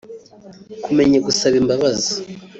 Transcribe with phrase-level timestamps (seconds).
[0.83, 2.11] Kumenya gusaba imbabazi